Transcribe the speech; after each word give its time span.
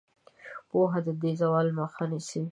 پوهه 0.69 0.99
د 1.05 1.07
دې 1.21 1.31
زوال 1.41 1.67
مخه 1.79 2.03
نیسي. 2.11 2.39